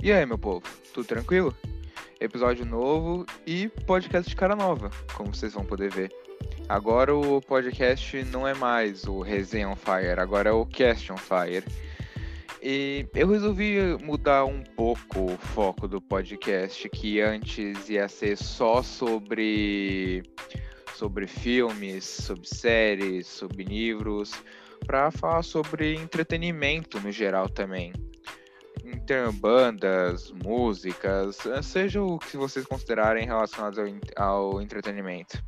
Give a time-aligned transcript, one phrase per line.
[0.00, 0.62] E aí, meu povo,
[0.94, 1.52] tudo tranquilo?
[2.20, 6.12] Episódio novo e podcast de cara nova, como vocês vão poder ver.
[6.68, 11.16] Agora o podcast não é mais o Resenha on Fire, agora é o Cast on
[11.16, 11.64] Fire.
[12.62, 18.84] E eu resolvi mudar um pouco o foco do podcast, que antes ia ser só
[18.84, 20.22] sobre
[20.94, 24.32] sobre filmes, sobre séries, sobre livros,
[24.86, 27.92] para falar sobre entretenimento no geral também.
[29.32, 33.86] Bandas, músicas, seja o que vocês considerarem relacionados ao,
[34.24, 35.42] ao entretenimento.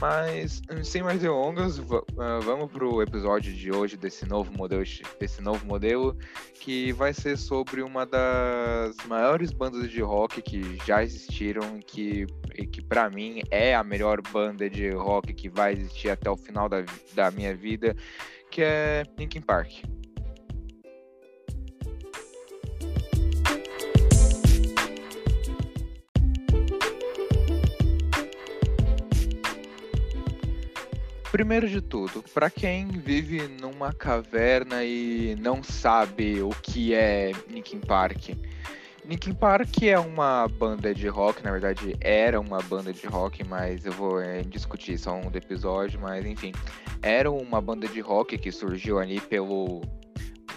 [0.00, 1.78] Mas, sem mais delongas,
[2.18, 4.82] ah, vamos para o episódio de hoje desse novo modelo,
[5.18, 6.16] desse novo modelo,
[6.54, 12.24] que vai ser sobre uma das maiores bandas de rock que já existiram que,
[12.72, 16.66] que para mim é a melhor banda de rock que vai existir até o final
[16.66, 16.82] da,
[17.14, 17.94] da minha vida,
[18.50, 19.82] que é Linkin Park.
[31.30, 37.78] Primeiro de tudo, para quem vive numa caverna e não sabe o que é Linkin
[37.78, 38.30] Park,
[39.04, 43.84] Linkin Park é uma banda de rock, na verdade era uma banda de rock, mas
[43.84, 46.52] eu vou é, discutir só um do episódio, mas enfim,
[47.02, 49.82] era uma banda de rock que surgiu ali pelo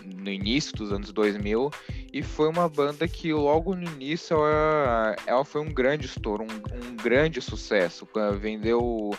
[0.04, 1.72] no início dos anos 2000
[2.12, 6.88] e foi uma banda que logo no início ela, ela foi um grande estouro, um,
[6.88, 8.08] um grande sucesso,
[8.40, 9.16] vendeu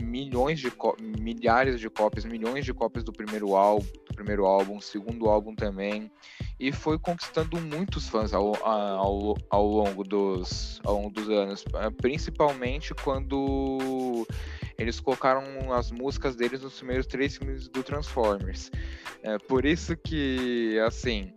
[0.00, 0.72] milhões de
[1.18, 6.10] milhares de cópias, milhões de cópias do primeiro álbum, do primeiro álbum, segundo álbum também,
[6.58, 11.90] e foi conquistando muitos fãs ao, ao, ao longo dos ao longo dos anos, eh,
[11.90, 14.26] principalmente quando
[14.78, 18.70] eles colocaram as músicas deles nos primeiros três filmes do Transformers.
[19.22, 21.32] É, por isso que, assim,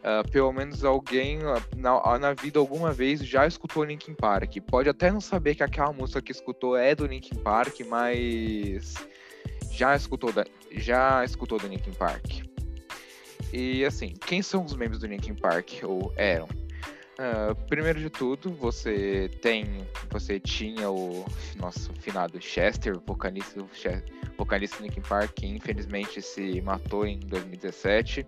[0.00, 4.56] Uh, pelo menos alguém uh, na, na, vida alguma vez já escutou Linkin Park.
[4.66, 8.94] Pode até não saber que aquela música que escutou é do Linkin Park, mas
[9.70, 12.44] já escutou da, já escutou do Linkin Park.
[13.52, 16.48] E assim, quem são os membros do Linkin Park ou eram?
[17.20, 21.26] Uh, primeiro de tudo, você tem, você tinha o
[21.56, 23.62] nosso finado Chester, vocalista,
[24.38, 28.26] vocalista do Linkin Park, que infelizmente se matou em 2017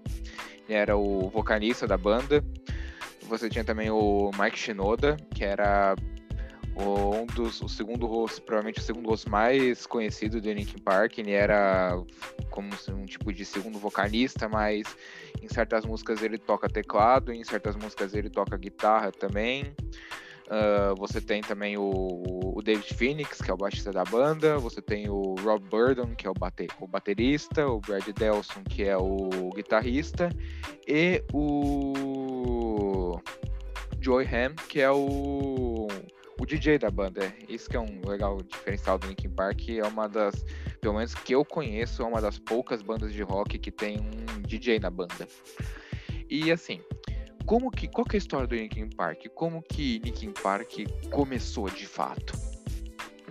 [0.69, 2.44] era o vocalista da banda.
[3.28, 5.94] Você tinha também o Mike Shinoda, que era
[6.77, 11.19] um dos, o segundo rosto, provavelmente o segundo rosto mais conhecido do Linkin Park.
[11.19, 11.97] Ele era
[12.50, 14.97] como um tipo de segundo vocalista, mas
[15.41, 19.75] em certas músicas ele toca teclado, em certas músicas ele toca guitarra também.
[20.47, 24.59] Uh, você tem também o, o, David Phoenix, que é o baixista da banda.
[24.59, 27.66] Você tem o Rob Burton, que é o, bate, o baterista.
[27.66, 30.28] O Brad Delson, que é o guitarrista.
[30.87, 33.19] E o
[33.99, 35.89] Joey Ham, que é o,
[36.41, 37.32] o DJ da banda.
[37.48, 39.69] Isso que é um legal diferencial do Linkin Park.
[39.69, 40.44] É uma das,
[40.81, 44.42] pelo menos que eu conheço, é uma das poucas bandas de rock que tem um
[44.42, 45.28] DJ na banda.
[46.28, 46.81] E assim,
[47.44, 49.26] como que, qual que é a história do Linkin Park?
[49.34, 50.72] Como que Linkin Park
[51.10, 52.32] começou de fato?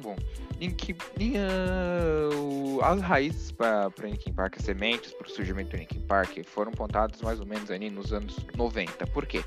[0.02, 0.16] Bom,
[0.60, 6.38] Linkin, uh, as raízes para Linkin Park, as sementes para o surgimento do Linkin Park
[6.46, 9.06] foram pontadas mais ou menos ali nos anos 90.
[9.08, 9.44] Por quê?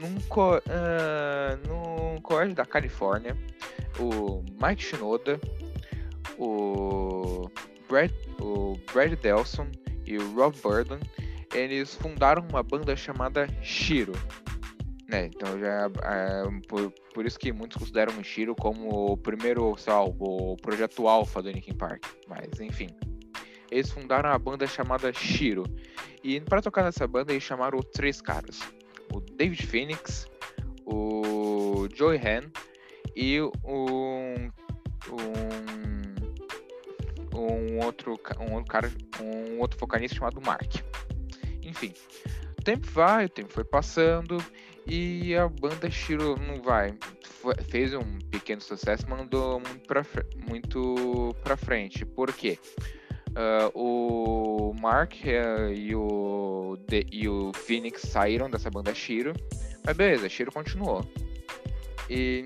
[0.00, 3.36] Num, co uh, num colégio da Califórnia,
[3.98, 5.38] o Mike Shinoda,
[6.38, 7.50] o
[7.88, 8.10] Brad,
[8.40, 9.68] o Brad Delson
[10.06, 11.00] e o Rob Burden
[11.54, 14.12] eles fundaram uma banda chamada Shiro.
[15.08, 15.26] Né?
[15.26, 19.92] Então já é, por, por, isso que muitos consideram o Shiro como o primeiro, sei
[19.92, 22.04] lá, o projeto alfa do Linkin Park.
[22.28, 22.88] Mas enfim.
[23.70, 25.64] Eles fundaram a banda chamada Shiro.
[26.22, 28.60] E para tocar nessa banda eles chamaram três caras.
[29.12, 30.26] O David Phoenix,
[30.86, 32.50] o Joey Han
[33.16, 34.50] e um,
[35.08, 35.40] um,
[37.34, 38.90] um outro um outro cara,
[39.20, 40.76] um outro vocalista chamado Mark.
[41.62, 41.92] Enfim,
[42.58, 44.38] o tempo vai, o tempo foi passando
[44.86, 46.96] e a banda Shiro não vai.
[47.68, 50.04] fez um pequeno sucesso, mandou muito pra,
[50.48, 52.04] muito pra frente.
[52.04, 52.58] Por quê?
[53.30, 59.32] Uh, o Mark uh, e, o, de, e o Phoenix saíram dessa banda Shiro,
[59.84, 61.04] mas beleza, Shiro continuou.
[62.08, 62.44] E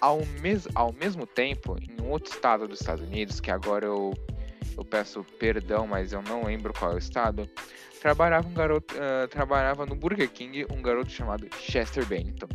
[0.00, 4.12] ao, mes ao mesmo tempo, em um outro estado dos Estados Unidos, que agora eu,
[4.76, 7.48] eu peço perdão, mas eu não lembro qual é o estado,
[8.00, 12.48] trabalhava um garoto, uh, trabalhava no Burger King um garoto chamado Chester Bennington.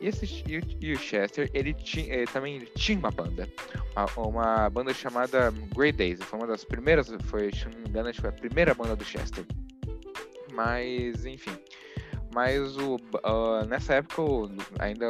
[0.00, 0.42] E, esse,
[0.80, 3.48] e, o Chester, ele, ele também tinha uma banda,
[3.94, 6.20] uma, uma, banda chamada Grey Days.
[6.22, 9.44] Foi uma das primeiras, foi, se não me engano, foi a primeira banda do Chester.
[10.52, 11.56] Mas, enfim,
[12.34, 14.22] Mas o, uh, nessa época
[14.78, 15.06] ainda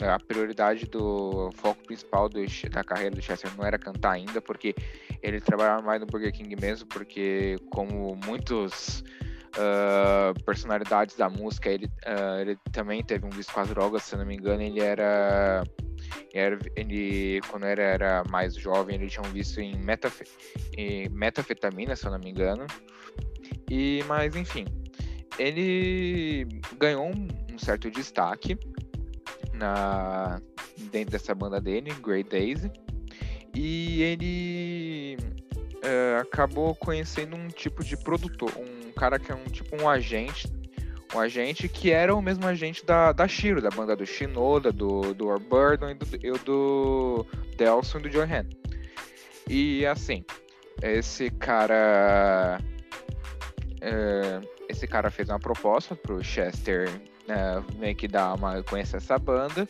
[0.00, 2.40] a prioridade do foco principal do,
[2.70, 4.74] da carreira do Chester não era cantar ainda, porque
[5.22, 9.04] ele trabalhava mais no Burger King mesmo, porque como muitos
[9.56, 14.16] uh, personalidades da música, ele, uh, ele também teve um vício com as drogas, se
[14.16, 15.64] não me engano, ele era,
[16.32, 20.22] era ele quando era, era mais jovem, ele tinha um vício em, metaf
[20.76, 22.66] em metafetamina, se eu não me engano.
[23.70, 24.66] E mas enfim,
[25.38, 26.46] ele
[26.78, 28.58] ganhou um, um certo destaque
[29.54, 30.40] na
[30.90, 32.70] dentro dessa banda dele, Great Daisy,
[33.54, 35.18] e ele
[35.84, 40.48] uh, acabou conhecendo um tipo de produtor, um cara que é um tipo um agente,
[41.14, 45.14] um agente que era o mesmo agente da, da Shiro, da banda do Shinoda, do,
[45.14, 47.26] do Burden e do, do
[47.56, 48.46] Delson e do John Han.
[49.48, 50.24] E assim,
[50.82, 52.60] esse cara.
[53.82, 58.62] Uh, esse cara fez uma proposta pro Chester uh, meio que dar uma.
[58.62, 59.66] conhecer essa banda.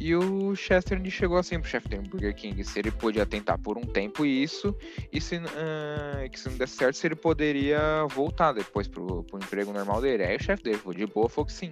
[0.00, 3.76] E o Chester chegou assim pro chefe do Burger King se ele podia tentar por
[3.76, 4.74] um tempo isso
[5.12, 9.38] e se, uh, que se não desse certo, se ele poderia voltar depois pro, pro
[9.38, 10.24] emprego normal dele.
[10.24, 11.70] Aí o chefe dele foi de boa, falou que sim.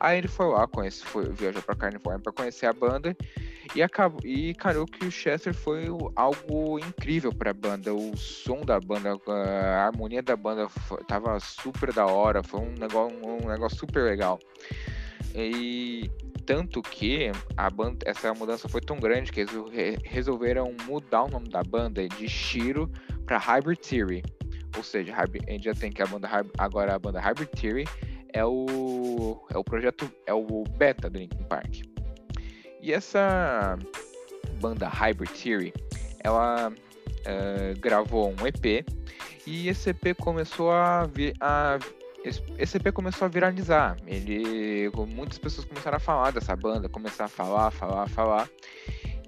[0.00, 3.16] Aí ele foi lá, conhece, foi, viajou pra California para conhecer a banda
[3.72, 5.84] e acabou e calhou que o Chester foi
[6.16, 7.94] algo incrível para a banda.
[7.94, 12.72] O som da banda, a harmonia da banda foi, tava super da hora, foi um
[12.72, 14.40] negócio, um negócio super legal.
[15.36, 16.10] E
[16.46, 19.52] tanto que a banda, essa mudança foi tão grande que eles
[20.04, 22.90] resolveram mudar o nome da banda de Shiro
[23.26, 24.22] para Hybrid Theory.
[24.76, 26.28] Ou seja, a gente já tem que a banda
[26.58, 27.84] agora a banda Hybrid Theory
[28.32, 31.82] é o é o projeto é o beta do Linkin Park.
[32.80, 33.78] E essa
[34.60, 35.72] banda Hybrid Theory,
[36.20, 38.86] ela uh, gravou um EP
[39.46, 41.78] e esse EP começou a, vir, a
[42.22, 43.96] esse EP começou a viralizar.
[44.06, 48.50] Ele, muitas pessoas começaram a falar dessa banda, começaram a falar, falar, falar.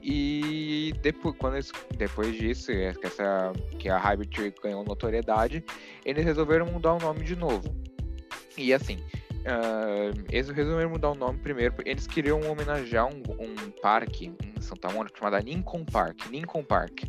[0.02, 5.64] E depois, quando eles, depois disso, é, que, essa, que a Hybrid ganhou notoriedade,
[6.04, 7.74] eles resolveram mudar o nome de novo.
[8.58, 14.26] E assim, uh, eles resolveram mudar o nome primeiro, eles queriam homenagear um, um parque
[14.26, 16.26] em Santa Mônica chamado Lincoln Park.
[16.30, 17.04] Lincoln Park.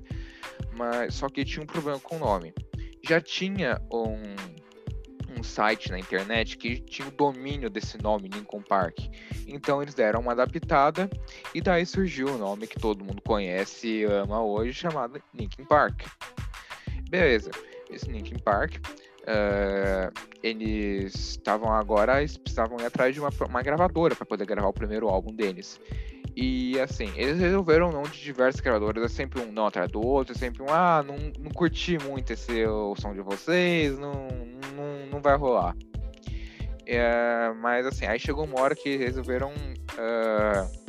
[0.77, 2.53] Mas, só que tinha um problema com o nome.
[3.01, 4.15] Já tinha um
[5.43, 8.97] um site na internet que tinha o domínio desse nome, Lincoln Park.
[9.45, 11.09] Então eles deram uma adaptada
[11.53, 16.05] e daí surgiu o nome que todo mundo conhece e ama hoje, chamado Linkin Park.
[17.09, 17.51] Beleza,
[17.91, 20.11] esse Linkin Park, uh,
[20.41, 24.73] eles estavam agora, eles precisavam ir atrás de uma, uma gravadora para poder gravar o
[24.73, 25.79] primeiro álbum deles.
[26.35, 30.33] E assim, eles resolveram não de diversas gravadoras, é sempre um não atrás do outro,
[30.33, 34.27] é sempre um, ah, não, não curti muito esse o som de vocês, não,
[35.13, 35.75] não, vai rolar.
[36.85, 39.51] É, mas assim, aí chegou uma hora que resolveram.
[39.93, 40.83] Uh,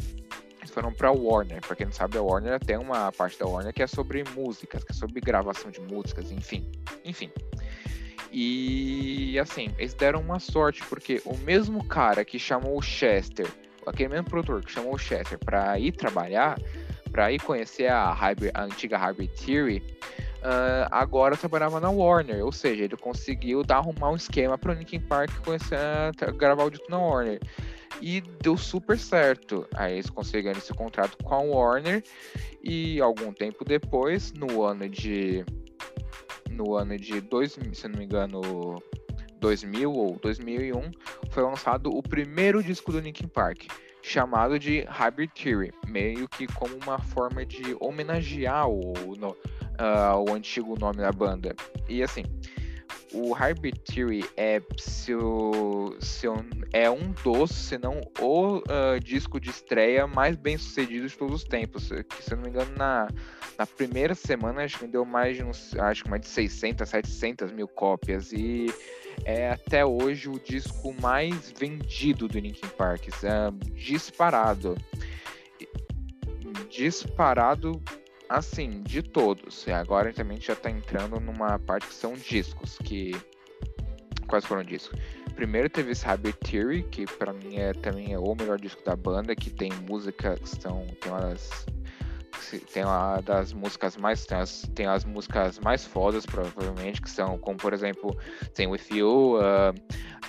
[0.74, 1.60] foram pra Warner.
[1.60, 4.82] Pra quem não sabe, a Warner tem uma parte da Warner que é sobre músicas,
[4.82, 6.68] que é sobre gravação de músicas, enfim.
[7.04, 7.30] Enfim.
[8.32, 13.46] E assim, eles deram uma sorte, porque o mesmo cara que chamou o Chester
[13.86, 16.58] aquele mesmo produtor que chamou o Chester para ir trabalhar,
[17.10, 19.82] para ir conhecer a, hybrid, a antiga Hybrid Theory,
[20.44, 24.74] uh, agora trabalhava na Warner, ou seja, ele conseguiu dar arrumar um esquema para o
[24.74, 27.40] Linkin Park conhecer, uh, gravar o dito na Warner.
[28.00, 29.66] E deu super certo.
[29.74, 32.02] Aí eles conseguiram esse contrato com a Warner
[32.62, 35.44] e algum tempo depois, no ano de
[36.50, 38.80] no ano de 2000, se não me engano,
[39.40, 40.90] 2000 ou 2001,
[41.30, 43.66] foi lançado o primeiro disco do Linkin Park,
[44.02, 49.16] chamado de Hybrid Theory, meio que como uma forma de homenagear o,
[49.78, 51.54] uh, o antigo nome da banda.
[51.88, 52.24] E assim,
[53.14, 56.34] o Hybrid Theory é, seu, seu,
[56.72, 61.42] é um dos, se não o uh, disco de estreia mais bem sucedido de todos
[61.42, 61.88] os tempos.
[61.88, 63.08] Que, se eu não me engano, na,
[63.56, 67.52] na primeira semana acho que deu mais de uns, acho que mais de 600, 700
[67.52, 68.32] mil cópias.
[68.32, 68.66] E
[69.24, 74.76] é até hoje o disco mais vendido do Linkin Park, é disparado.
[76.68, 77.80] Disparado,
[78.28, 79.66] assim, de todos.
[79.66, 83.12] E agora também já está entrando numa parte que são discos, que...
[84.26, 84.98] Quais foram discos?
[85.34, 88.96] Primeiro teve esse Habit Theory, que para mim é também é o melhor disco da
[88.96, 90.86] banda, que tem músicas que são...
[91.00, 91.66] Tem umas
[92.72, 97.38] tem uma das músicas mais tem as, tem as músicas mais fodas provavelmente que são
[97.38, 98.16] como por exemplo
[98.54, 99.74] tem With You uh,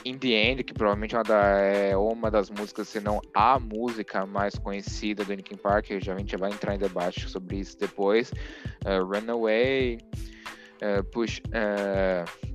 [0.03, 3.59] In the End que provavelmente é uma, da, é uma das músicas se não a
[3.59, 8.31] música mais conhecida do Linkin Park a gente vai entrar em debate sobre isso depois.
[8.85, 9.97] Uh, Runaway
[10.81, 12.54] uh, Push uh,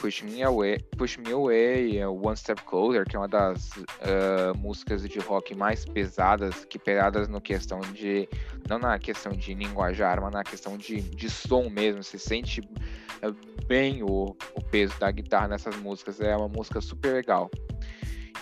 [0.00, 5.06] Push Me Away, Push Me Away, One Step Closer, que é uma das uh, músicas
[5.06, 8.26] de rock mais pesadas, que pegadas no questão de,
[8.66, 13.66] não na questão de linguajar, mas na questão de, de som mesmo, você sente uh,
[13.66, 17.50] bem o, o peso da guitarra nessas músicas, é uma música super legal.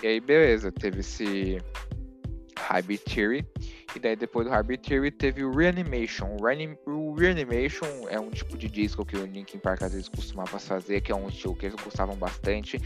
[0.01, 1.57] E aí, beleza, teve esse
[2.57, 3.45] Hybrid Theory,
[3.95, 6.37] e daí depois do Hybrid Theory teve o Reanimation.
[6.85, 11.01] O Reanimation é um tipo de disco que o Linkin Park às vezes costumava fazer,
[11.01, 12.79] que é um estilo que eles gostavam bastante,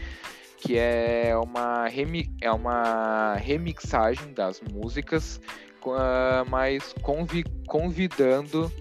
[0.58, 5.40] que é uma, remi é uma remixagem das músicas,
[5.84, 8.72] uh, mas convi convidando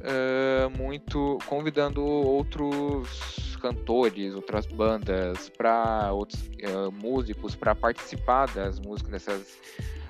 [0.00, 9.12] uh, muito, convidando outros cantores, outras bandas, para outros uh, músicos para participar das músicas
[9.12, 9.58] dessas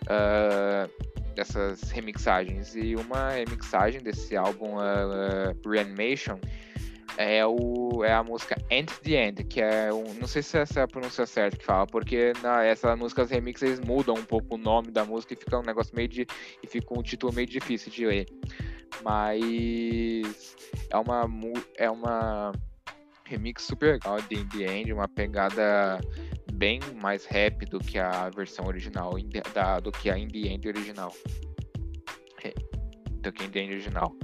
[0.04, 2.74] uh, dessas remixagens.
[2.74, 6.38] E uma remixagem desse álbum uh, uh, Reanimation
[7.16, 10.80] é, o, é a música End the End, que é um, não sei se essa
[10.80, 14.54] é a pronúncia certa que fala, porque na essa música as remixes mudam um pouco
[14.54, 16.26] o nome da música e fica um negócio meio de
[16.62, 18.26] e fica um título meio difícil de ler.
[19.02, 20.56] Mas
[20.90, 21.28] é uma
[21.76, 22.52] é uma
[23.24, 26.00] remix super legal de the End, uma pegada
[26.60, 29.14] bem mais rap do que a versão original,
[29.54, 31.10] da, do que a End original.
[32.44, 32.52] É,
[33.22, 34.14] do que a original.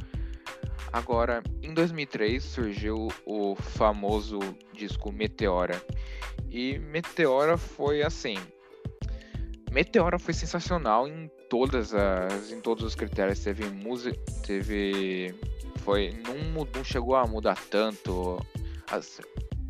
[0.93, 4.39] Agora, em 2003 surgiu o famoso
[4.75, 5.83] disco Meteora.
[6.51, 8.37] E Meteora foi assim.
[9.73, 13.41] Meteora foi sensacional em todas as em todos os critérios.
[13.41, 15.35] Teve música, teve
[15.79, 18.39] foi não, não chegou a mudar tanto
[18.91, 19.21] as,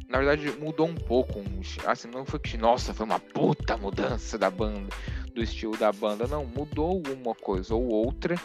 [0.08, 1.42] na verdade, mudou um pouco.
[1.84, 4.88] Assim, não foi que, nossa, foi uma puta mudança da banda,
[5.34, 6.26] do estilo da banda.
[6.26, 8.36] Não, mudou uma coisa ou outra,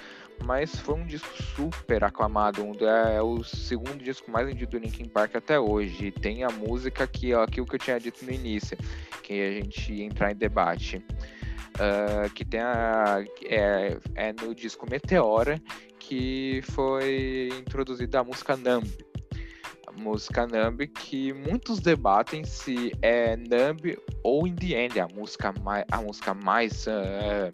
[0.43, 2.61] mas foi um disco super aclamado.
[2.85, 6.11] É o segundo disco mais vendido do Linkin Park até hoje.
[6.11, 8.77] Tem a música que, aquilo que eu tinha dito no início,
[9.21, 11.03] que a gente ia entrar em debate.
[11.71, 15.59] Uh, que tem a, é, é no disco Meteora
[15.97, 18.85] que foi introduzida a música Numb
[19.97, 25.85] música Numb, que muitos debatem se é Numb ou In The End, a música mais,
[25.91, 27.51] a música mais uh,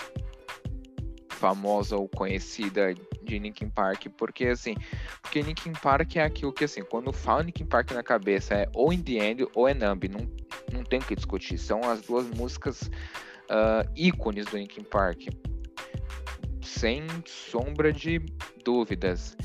[1.29, 4.75] famosa ou conhecida de Linkin Park, porque assim,
[5.22, 8.91] porque Linkin Park é aquilo que assim, quando fala Linkin Park na cabeça é ou
[8.91, 10.27] In The End ou é Numb, não,
[10.74, 12.89] não tem o que discutir, são as duas músicas
[13.50, 15.27] uh, ícones do Linkin Park,
[16.62, 18.20] sem sombra de
[18.63, 19.38] dúvidas.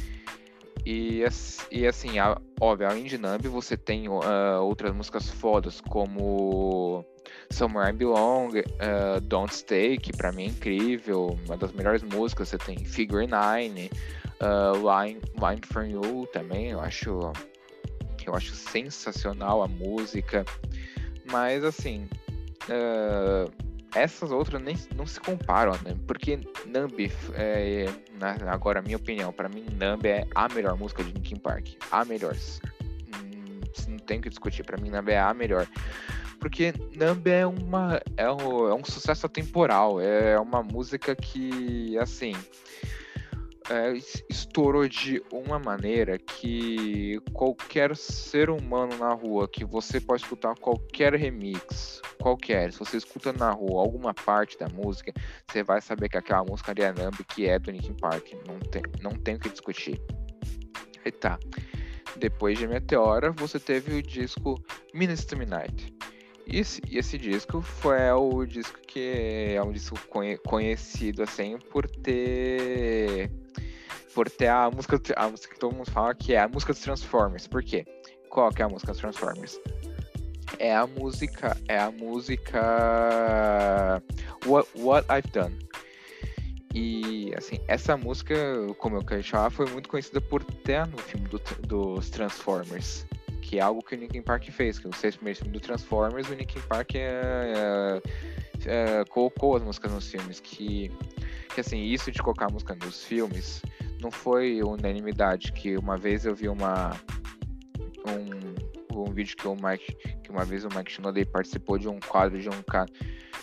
[0.85, 1.23] E,
[1.71, 4.23] e assim, a, óbvio, além de Numb, você tem uh,
[4.63, 7.05] outras músicas fodas, como
[7.51, 12.49] Somewhere I Belong, uh, Don't Stay, que pra mim é incrível, uma das melhores músicas.
[12.49, 13.91] Você tem Figure Nine,
[14.41, 17.33] uh, Line, Line for You também, eu acho,
[18.27, 20.45] eu acho sensacional a música.
[21.31, 22.09] Mas assim,
[22.65, 23.51] uh,
[23.95, 25.97] essas outras nem não se comparam, né?
[26.07, 27.87] Porque Numb, é,
[28.49, 32.35] agora minha opinião, para mim Numb é a melhor música de Linkin Park, a melhor.
[32.85, 35.67] Hum, não tem que discutir, para mim Numb é a melhor.
[36.41, 42.35] Porque Numb é uma é um, é um sucesso atemporal, é uma música que assim
[43.71, 43.93] é,
[44.29, 51.15] estourou de uma maneira que qualquer ser humano na rua, que você pode escutar qualquer
[51.15, 55.13] remix, qualquer, se você escuta na rua alguma parte da música,
[55.47, 58.83] você vai saber que aquela música de Anamb que é do Linkin Park, não tem,
[59.01, 60.01] não tem o que discutir.
[61.05, 61.39] E tá.
[62.17, 64.63] Depois de Meteora, você teve o disco
[64.95, 65.93] Minister Midnight.
[66.47, 69.97] E esse, esse disco foi o disco que é um disco
[70.45, 73.31] conhecido assim por ter
[74.15, 76.83] por ter a música, a música que todo mundo fala que é a música dos
[76.83, 77.47] Transformers.
[77.47, 77.85] Por quê?
[78.29, 79.59] Qual que é a música dos Transformers?
[80.59, 82.61] É a música, é a música
[84.47, 85.59] What, What I've Done.
[86.75, 88.35] E assim, essa música,
[88.79, 93.07] como eu quero chamar, foi muito conhecida por ter no filme do, dos Transformers.
[93.43, 96.29] Que é algo que o Linkin Park fez, que os seis primeiros filmes do Transformers,
[96.31, 98.01] o Linkin Park é,
[98.65, 100.41] é, é, colocou as músicas nos filmes.
[100.41, 100.91] Que,
[101.55, 103.61] que assim, isso de colocar a música nos filmes
[104.03, 106.91] não foi unanimidade, que uma vez eu vi uma
[108.07, 112.01] um, um vídeo que o Mike, que uma vez o Mike Shinoda participou de um
[112.01, 112.53] quadro de um,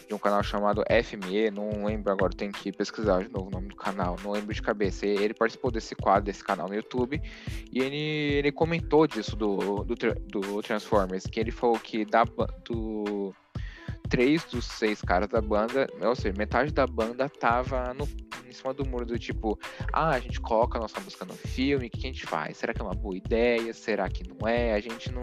[0.08, 3.70] de um canal chamado FME, não lembro agora, tem que pesquisar de novo o nome
[3.70, 5.06] do canal, não lembro de cabeça.
[5.06, 7.22] Ele participou desse quadro, desse canal no YouTube,
[7.72, 12.26] e ele, ele comentou disso do, do, do Transformers, que ele falou que da,
[12.66, 13.34] do
[14.10, 18.08] três dos seis caras da banda, ou seja, metade da banda tava no,
[18.48, 19.58] em cima do muro do tipo,
[19.94, 22.58] ah, a gente coloca a nossa música no filme, o que a gente faz?
[22.58, 23.74] Será que é uma boa ideia?
[23.74, 24.74] Será que não é?
[24.74, 25.22] A gente não,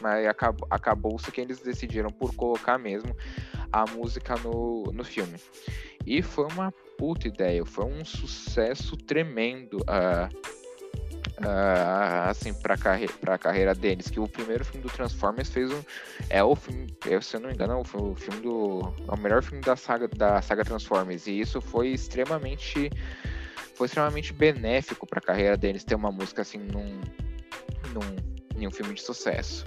[0.00, 3.16] mas acabou, acabou-se que eles decidiram por colocar mesmo
[3.72, 5.38] a música no, no filme.
[6.06, 9.78] E foi uma puta ideia, foi um sucesso tremendo.
[9.78, 10.59] Uh,
[11.40, 15.82] Uh, assim, pra, carre pra carreira deles, que o primeiro filme do Transformers fez um.
[16.28, 16.86] É o filme,
[17.22, 18.94] se eu não me engano, é o filme do.
[19.08, 21.26] É o melhor filme da saga, da saga Transformers.
[21.26, 22.90] E isso foi extremamente.
[23.74, 27.00] Foi extremamente benéfico pra carreira deles ter uma música assim num.
[27.94, 28.30] num
[28.62, 29.64] em um filme de sucesso.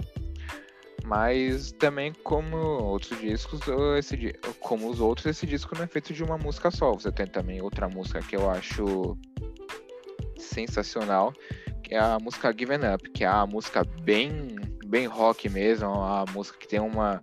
[1.04, 3.60] Mas também como outros discos,
[3.98, 6.92] esse, como os outros, esse disco não é feito de uma música só.
[6.92, 9.18] Você tem também outra música que eu acho
[10.38, 11.34] sensacional,
[11.84, 16.24] que é a música Given Up, que é a música bem, bem rock mesmo, a
[16.32, 17.22] música que tem uma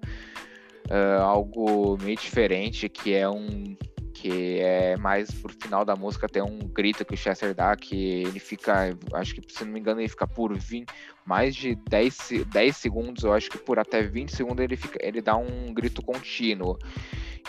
[0.89, 3.75] uh, algo meio diferente, que é um
[4.13, 8.21] que é mais pro final da música tem um grito que o Chester dá, que
[8.21, 10.87] ele fica, acho que se não me engano, ele fica por 20,
[11.25, 15.23] mais de 10, 10 segundos, eu acho que por até 20 segundos ele, fica, ele
[15.23, 16.77] dá um grito contínuo.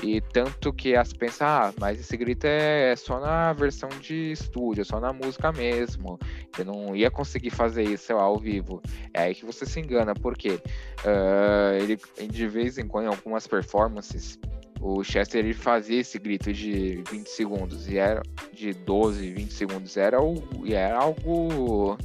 [0.03, 4.85] E tanto que as pensam, ah, mas esse grito é só na versão de estúdio,
[4.85, 6.19] só na música mesmo.
[6.59, 8.81] Eu não ia conseguir fazer isso ao vivo.
[9.13, 13.47] É aí que você se engana, porque uh, ele de vez em quando, em algumas
[13.47, 14.39] performances,
[14.81, 18.23] o Chester ele fazia esse grito de 20 segundos e era
[18.53, 19.97] de 12, 20 segundos.
[19.97, 21.97] Era, o, era algo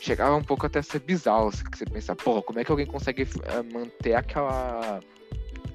[0.00, 2.86] chegava um pouco até a ser bizarro, que você pensa, pô, como é que alguém
[2.86, 3.26] consegue
[3.72, 5.00] manter aquela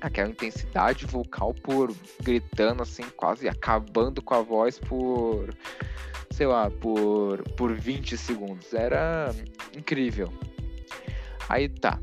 [0.03, 5.49] aquela intensidade vocal por gritando assim, quase acabando com a voz por
[6.29, 8.73] sei lá, por por 20 segundos.
[8.73, 9.33] Era
[9.75, 10.31] incrível.
[11.47, 11.99] Aí tá.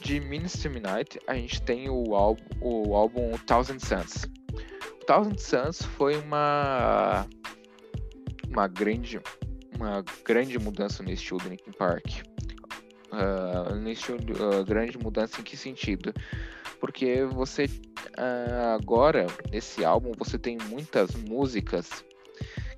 [0.00, 4.30] De Ministry Midnight, a gente tem o álbum, o álbum Thousand Suns.
[5.06, 7.26] Thousand Suns foi uma
[8.48, 9.20] uma grande
[9.74, 12.06] uma grande mudança no estilo do Linkin Park.
[13.12, 16.14] Uh, no estilo, uh, grande mudança em que sentido?
[16.80, 22.04] Porque você uh, agora nesse álbum você tem muitas músicas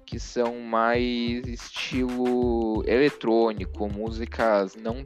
[0.06, 5.02] que são mais estilo eletrônico, músicas não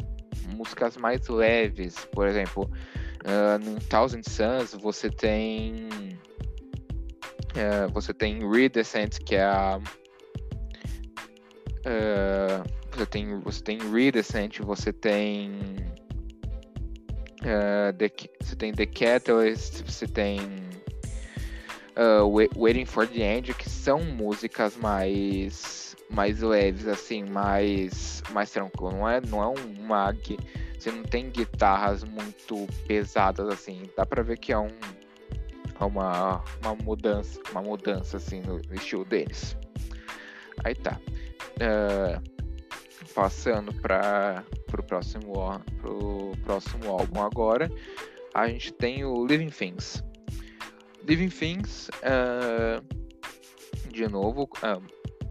[0.55, 2.70] músicas mais leves, por exemplo,
[3.24, 5.88] uh, no Thousand Suns você tem
[7.57, 9.81] uh, você tem Redescent que é a
[11.87, 12.62] uh,
[12.94, 15.52] você tem você tem Redescent, você tem
[17.42, 20.40] Uh, the, você tem The Catalyst, você tem
[21.96, 22.24] uh,
[22.57, 28.92] Waiting for the End, que são músicas mais mais leves, assim, mais mais tranquilo.
[28.92, 30.38] Não é, não é um mag,
[30.78, 33.90] você não tem guitarras muito pesadas, assim.
[33.96, 34.68] Dá pra ver que é um
[35.81, 39.57] é uma, uma mudança, uma mudança assim no, no estilo deles.
[40.62, 41.00] Aí tá.
[41.57, 42.22] Uh,
[43.14, 44.44] passando para
[44.80, 45.32] o próximo,
[45.80, 47.70] pro próximo álbum agora,
[48.35, 50.02] a gente tem o Living Things.
[51.06, 52.82] Living Things, uh,
[53.88, 54.82] de novo, uh,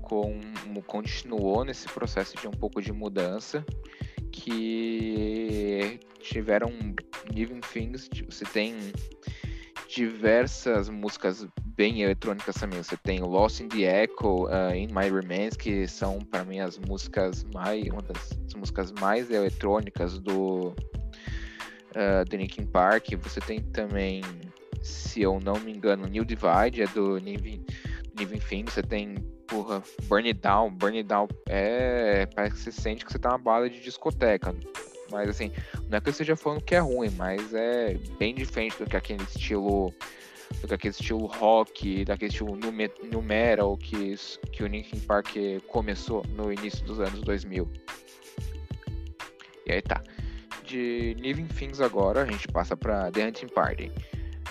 [0.02, 0.40] com,
[0.86, 3.66] continuou nesse processo de um pouco de mudança,
[4.32, 6.70] que tiveram
[7.32, 8.76] Living Things, você tem
[9.88, 11.46] diversas músicas
[11.82, 12.84] bem eletrônicas também.
[12.84, 16.78] Você tem Lost in the Echo, uh, In My Remains, que são para mim as
[16.78, 20.76] músicas mais uma das músicas mais eletrônicas do
[21.96, 23.08] uh, Park.
[23.24, 24.22] Você tem também,
[24.84, 27.66] se eu não me engano, New Divide é do Living
[28.48, 28.66] Thing.
[28.66, 29.16] Você tem
[29.48, 33.30] porra, Burn It Down, Burn It Down é parece que você sente que você tá
[33.30, 34.56] numa bala de discoteca.
[35.10, 35.52] Mas assim,
[35.90, 38.96] não é que eu esteja falando que é ruim, mas é bem diferente do que
[38.96, 39.92] aquele estilo.
[40.60, 44.16] Do que aquele estilo rock, daquele estilo nu metal que,
[44.52, 45.36] que o Linkin Park
[45.68, 47.68] começou no início dos anos 2000.
[49.66, 50.02] E aí tá.
[50.64, 53.92] De Living Things agora, a gente passa pra The Hunting Party.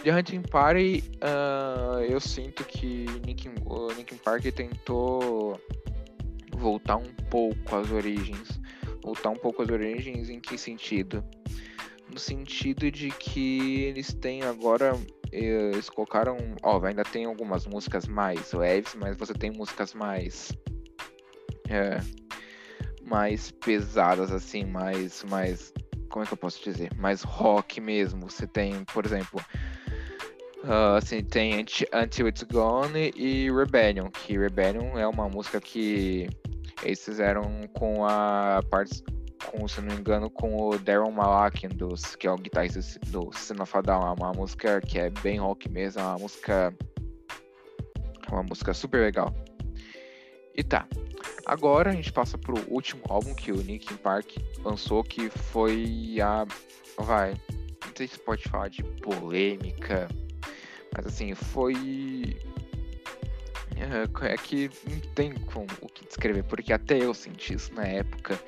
[0.03, 5.61] The Hunting Party, uh, eu sinto que Linkin, o Linkin Park tentou
[6.57, 8.61] voltar um pouco às origens
[9.03, 11.25] voltar um pouco às origens, em que sentido?
[12.13, 14.93] No sentido de que eles têm agora.
[15.33, 16.37] Eles colocaram.
[16.63, 20.53] Ó, ainda tem algumas músicas mais leves, mas você tem músicas mais.
[21.69, 22.01] É,
[23.03, 25.25] mais pesadas, assim, mais.
[25.25, 25.73] mais
[26.09, 26.91] como é que eu posso dizer?
[26.97, 28.29] Mais rock mesmo.
[28.29, 29.41] Você tem, por exemplo.
[30.65, 31.65] Uh, assim, tem
[31.95, 36.29] Until It's Gone e Rebellion, que Rebellion é uma música que
[36.83, 39.03] eles fizeram com a parte,
[39.47, 43.31] com, se não me engano, com o Darren Malakian, dos, que é o guitarrista do
[43.85, 44.03] Down.
[44.03, 46.75] É uma música que é bem rock mesmo, é uma música.
[48.27, 49.35] É uma música super legal.
[50.55, 50.87] E tá.
[51.47, 56.47] Agora a gente passa pro último álbum que o Linkin Park lançou, que foi a.
[56.99, 57.33] Vai.
[57.33, 60.09] Não sei se pode falar de polêmica,
[60.95, 62.37] mas assim, foi.
[63.81, 68.39] É, que não tem como o que descrever, porque até eu senti isso na época,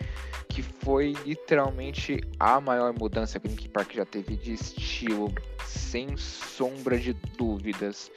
[0.46, 5.32] que foi literalmente a maior mudança que o Linkin Park já teve de estilo,
[5.64, 8.10] sem sombra de dúvidas.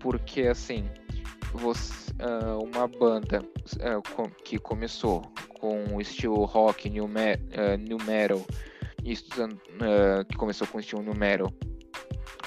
[0.00, 0.88] Porque assim,
[1.52, 5.22] você, uh, uma banda uh, com, que começou
[5.58, 8.40] com o estilo rock, new, me, uh, new metal,
[10.28, 11.52] que começou com o estilo new metal,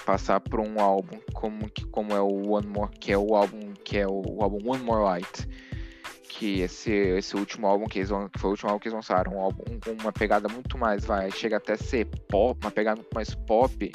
[0.05, 3.97] passar por um álbum como, como é o One More, que é o álbum que
[3.97, 5.47] é o, o álbum One More Light,
[6.29, 9.33] que esse, esse último álbum que eles que foi o último álbum que eles lançaram,
[9.35, 13.13] um álbum com uma pegada muito mais, vai, chega até ser pop, uma pegada muito
[13.13, 13.91] mais pop,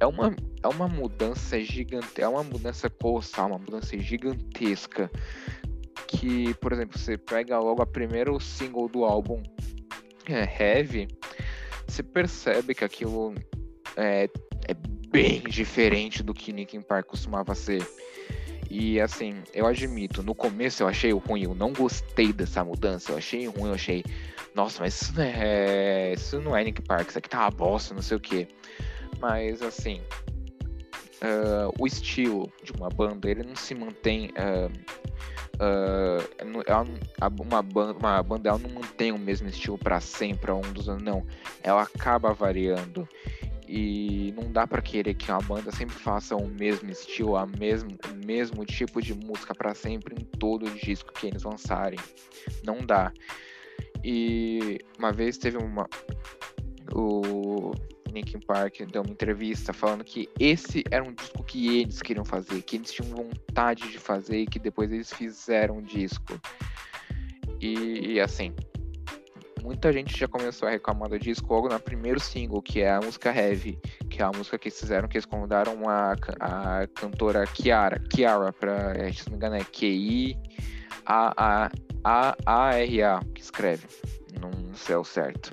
[0.00, 5.10] é uma, é uma mudança gigante, é uma mudança colossal, uma mudança gigantesca.
[6.06, 9.42] Que, por exemplo, você pega logo a primeiro single do álbum,
[10.28, 11.08] é, Heavy,
[11.86, 13.34] você percebe que aquilo
[13.96, 14.28] é,
[14.68, 14.74] é
[15.10, 17.86] bem diferente do que Linkin Park costumava ser.
[18.68, 23.18] E assim, eu admito, no começo eu achei ruim, eu não gostei dessa mudança, eu
[23.18, 24.04] achei ruim, eu achei,
[24.54, 27.94] nossa, mas isso não é, isso não é Linkin Park, isso aqui tá uma bosta,
[27.94, 28.48] não sei o que.
[29.20, 30.00] Mas assim,
[31.22, 34.30] uh, o estilo de uma banda ele não se mantém.
[34.30, 34.70] Uh,
[35.62, 40.72] uh, uma, banda, uma banda ela não mantém o mesmo estilo para sempre ao um
[40.72, 41.26] dos anos, não.
[41.62, 43.08] Ela acaba variando.
[43.68, 47.90] E não dá para querer que uma banda sempre faça o mesmo estilo, a mesmo,
[48.08, 51.98] o mesmo tipo de música para sempre em todo o disco que eles lançarem.
[52.64, 53.12] Não dá.
[54.04, 55.88] E uma vez teve uma.
[56.94, 57.72] O,
[58.16, 62.62] Linkin Park deu uma entrevista falando que esse era um disco que eles queriam fazer,
[62.62, 66.40] que eles tinham vontade de fazer e que depois eles fizeram um disco.
[67.60, 68.54] E, e assim,
[69.66, 73.00] muita gente já começou a reclamar do disco logo no primeiro single, que é a
[73.00, 73.76] música Heavy,
[74.08, 78.52] que é a música que eles fizeram, que eles convidaram a, a cantora Kiara, Kiara,
[78.52, 80.40] pra, se não me engano é Q-I-A-A-A-R-A,
[83.34, 83.88] que escreve,
[84.40, 85.50] não sei o certo.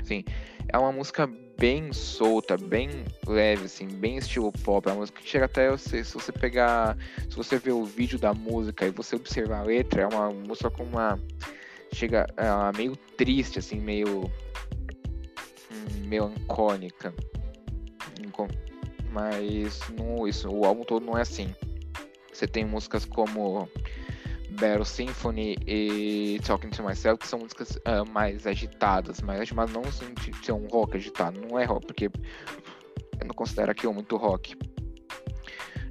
[0.00, 0.24] Enfim,
[0.68, 2.90] é uma música bem solta, bem
[3.26, 4.88] leve, assim, bem estilo pop.
[4.88, 6.96] É uma música que chega até você, se você pegar,
[7.28, 10.70] se você ver o vídeo da música e você observar a letra, é uma música
[10.70, 11.18] com uma
[11.92, 14.24] chega é meio triste, assim, meio
[15.70, 17.14] hum, melancólica.
[19.12, 21.54] Mas no, isso, o álbum todo não é assim.
[22.32, 23.68] Você tem músicas como
[24.52, 29.82] Battle Symphony e Talking to Myself, que são músicas uh, mais agitadas, mais agitadas, não
[29.82, 34.54] de ser um rock agitado, não é rock, porque eu não considero aquilo muito rock.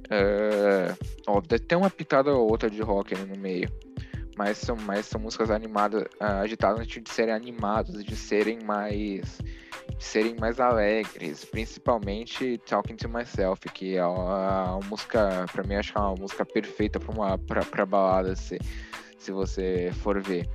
[0.06, 3.70] Uh, ó, tem uma pitada ou outra de rock ali no meio,
[4.40, 9.38] mas são, mais são músicas animadas, uh, agitadas de serem animadas, de serem mais
[9.98, 15.92] serem mais alegres, principalmente Talking to Myself, que é uma, uma música, para mim, acho
[15.92, 18.58] que é uma música perfeita para uma pra balada, se,
[19.18, 20.48] se você for ver.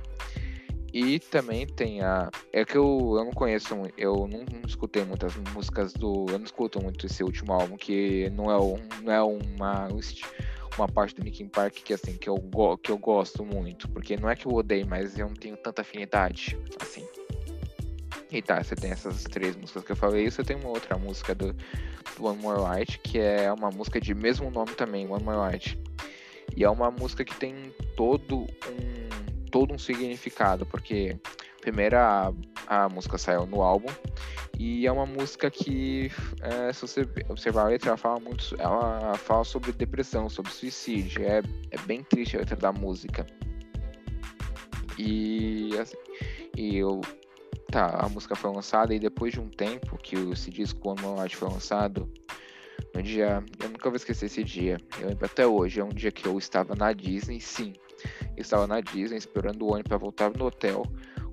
[0.92, 2.28] E também tem a.
[2.52, 6.26] É que eu, eu não conheço, eu não, não, escutei muitas músicas do.
[6.28, 9.88] Eu não escuto muito esse último álbum, que não é, um, não é uma,
[10.76, 12.36] uma parte do Linkin Park que assim, que eu,
[12.82, 13.88] que eu gosto muito.
[13.88, 16.58] Porque não é que eu odeio, mas eu não tenho tanta afinidade.
[16.80, 17.06] Assim.
[18.30, 20.98] E tá, você tem essas três músicas que eu falei, e você tem uma outra
[20.98, 21.52] música do,
[22.16, 25.78] do One More Light, que é uma música de mesmo nome também, One More Light.
[26.56, 31.16] E é uma música que tem todo um, todo um significado, porque
[31.66, 32.32] primeiro a,
[32.68, 33.88] a música saiu no álbum,
[34.56, 39.14] e é uma música que, é, se você observar a letra, ela fala muito, ela
[39.16, 43.26] fala sobre depressão, sobre suicídio, é, é bem triste a letra da música.
[44.96, 45.96] E, assim,
[46.56, 47.00] e eu,
[47.72, 51.18] tá, a música foi lançada e depois de um tempo que esse disco One More
[51.18, 52.08] Light foi lançado,
[52.94, 56.12] no dia, eu nunca vou esquecer esse dia, eu lembro até hoje, é um dia
[56.12, 57.74] que eu estava na Disney, sim,
[58.36, 60.84] eu estava na Disney esperando o ônibus para voltar no hotel,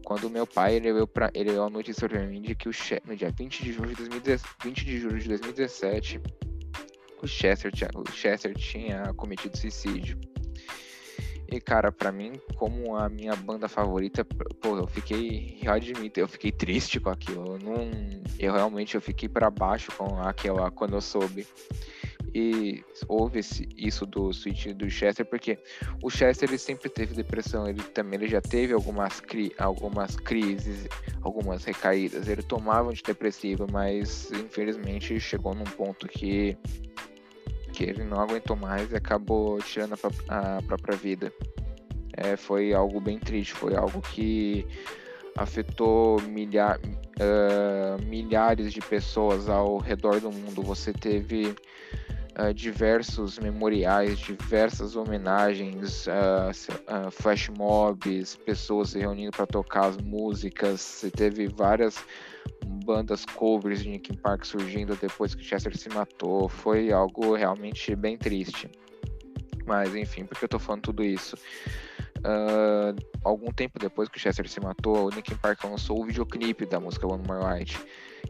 [0.04, 2.72] quando meu pai ele veio, pra, ele veio a notícia para mim de que o
[3.06, 6.22] no dia 20 de julho de 2017, 20 de julho de 2017
[7.24, 10.20] o Chester, o Chester tinha cometido suicídio.
[11.50, 16.28] E, cara, para mim, como a minha banda favorita, pô, eu fiquei, eu admito, eu
[16.28, 17.56] fiquei triste com aquilo.
[17.56, 17.90] Eu, não,
[18.40, 21.48] eu realmente eu fiquei para baixo com aquela quando eu soube.
[22.34, 25.60] E houve esse, isso do suicídio do Chester, porque
[26.02, 30.88] o Chester ele sempre teve depressão, ele também ele já teve algumas, cri, algumas crises,
[31.22, 32.28] algumas recaídas.
[32.28, 36.58] Ele tomava antidepressivo, mas infelizmente chegou num ponto que
[37.72, 39.96] que ele não aguentou mais e acabou tirando
[40.30, 41.34] a, a própria vida.
[42.16, 44.66] É, foi algo bem triste, foi algo que
[45.36, 50.62] afetou milha uh, milhares de pessoas ao redor do mundo.
[50.62, 51.56] Você teve
[52.40, 60.82] uh, diversos memoriais, diversas homenagens, uh, flash mobs, pessoas se reunindo para tocar as músicas.
[60.82, 62.04] Você teve várias
[62.86, 66.50] bandas covers de Linkin Park surgindo depois que Chester se matou.
[66.50, 68.70] Foi algo realmente bem triste.
[69.66, 71.38] Mas enfim, por que eu tô falando tudo isso?
[72.20, 76.66] Uh, algum tempo depois que o Chester se matou, o Linkin Park lançou o videoclipe
[76.66, 77.80] da música One More Light.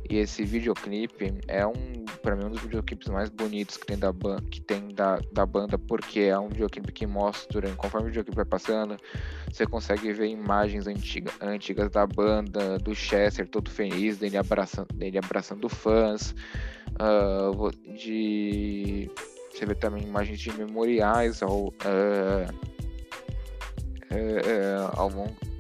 [0.09, 4.13] E esse videoclipe é um, para mim, um dos videoclipes mais bonitos que tem da,
[4.49, 8.45] que tem da, da banda, porque é um videoclipe que mostra, conforme o videoclipe vai
[8.45, 8.97] passando,
[9.51, 15.17] você consegue ver imagens antiga, antigas da banda, do Chester todo feliz, dele abraçando, dele
[15.17, 16.35] abraçando fãs,
[16.99, 19.09] uh, de
[19.51, 22.72] você vê também imagens de memoriais ao, uh,
[24.17, 25.11] é, ao,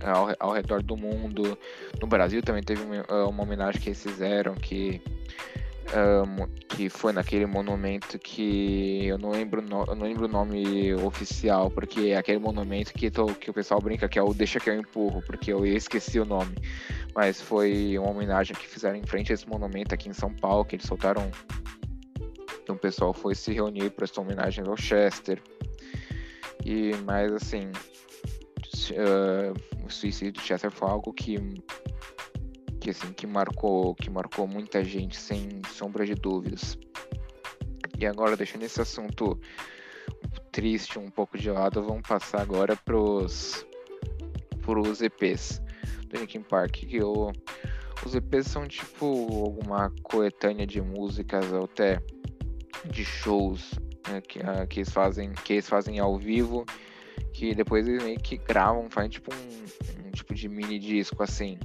[0.01, 1.57] ao, ao, redor do mundo.
[2.01, 5.01] No Brasil também teve uma, é, uma homenagem que eles fizeram que
[5.93, 10.93] um, que foi naquele monumento que eu não lembro no, eu não lembro o nome
[10.95, 14.59] oficial porque é aquele monumento que, tô, que o pessoal brinca que é o deixa
[14.59, 16.55] que eu empurro porque eu esqueci o nome
[17.13, 20.65] mas foi uma homenagem que fizeram em frente a esse monumento aqui em São Paulo
[20.65, 21.29] que eles soltaram
[22.61, 25.39] então o pessoal foi se reunir prestou homenagem ao Chester
[26.65, 27.71] e mais assim
[28.91, 31.37] uh, o suicídio de Chester foi algo que
[32.79, 36.77] que assim que marcou que marcou muita gente sem sombra de dúvidas.
[37.97, 39.39] E agora deixando esse assunto
[40.51, 43.65] triste um pouco de lado vamos passar agora pros
[44.61, 45.61] pros EPs
[46.07, 47.31] do Linkin Park que eu,
[48.05, 49.05] os EPs são tipo
[49.45, 52.01] alguma coletânea de músicas ou até
[52.85, 53.71] de shows
[54.07, 56.65] né, que, uh, que eles fazem que eles fazem ao vivo
[57.33, 61.57] que depois eles meio que gravam, fazem tipo um, um, tipo de mini disco assim.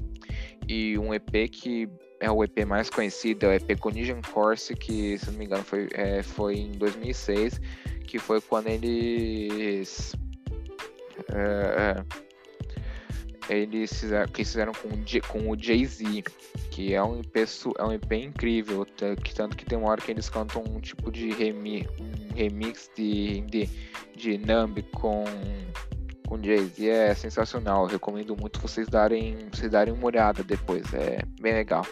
[0.67, 1.89] E um EP que
[2.21, 5.63] é o EP mais conhecido, é o EP Conidian Corse, que se não me engano
[5.63, 7.61] foi, é, foi em 2006,
[8.07, 10.15] que foi quando eles.
[11.33, 12.03] É,
[13.49, 14.89] eles fizeram, que fizeram com,
[15.29, 16.25] com o Jay-Z,
[16.71, 18.87] que é um é um EP incrível,
[19.23, 22.91] que tanto que tem uma hora que eles cantam um tipo de remi, um remix
[22.95, 23.69] de, de,
[24.15, 25.25] de Numb com,
[26.27, 31.21] com Jay-Z, é sensacional, eu recomendo muito vocês darem, vocês darem uma olhada depois, é
[31.41, 31.87] bem legal.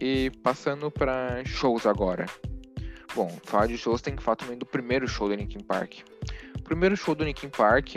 [0.00, 2.26] E passando para shows agora.
[3.14, 5.94] Bom, falar de shows tem que falar também do primeiro show do Linkin Park.
[6.56, 7.96] O primeiro show do Linkin Park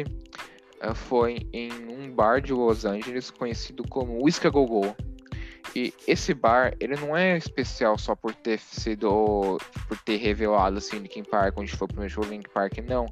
[0.96, 4.96] foi em um bar de Los Angeles conhecido como Whiskey Go Go.
[5.76, 10.98] E esse bar, ele não é especial só por ter sido, por ter revelado assim
[10.98, 13.06] Linkin Park, onde foi o primeiro show do Linkin Park, não.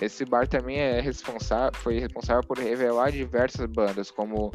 [0.00, 4.50] Esse bar também é responsável, foi responsável por revelar diversas bandas como